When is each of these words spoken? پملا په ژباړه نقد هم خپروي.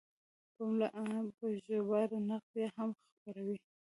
پملا 0.55 0.89
په 1.37 1.45
ژباړه 1.63 2.19
نقد 2.29 2.55
هم 2.77 2.89
خپروي. 3.01 3.57